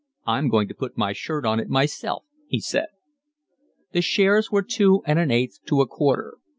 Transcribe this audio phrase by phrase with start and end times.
[0.25, 2.87] "I'm going to put my shirt on it myself," he said.
[3.91, 6.39] The shares were two and an eighth to a quarter.